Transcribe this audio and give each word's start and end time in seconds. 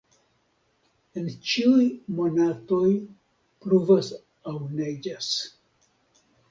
En 1.21 1.27
ĉiuj 1.49 1.85
monatoj 2.21 2.89
pluvas 3.67 4.13
aŭ 4.53 4.59
neĝas. 4.81 5.33